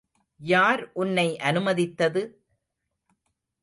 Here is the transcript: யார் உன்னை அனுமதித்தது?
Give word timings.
யார் 0.39 0.91
உன்னை 0.93 1.27
அனுமதித்தது? 1.41 2.23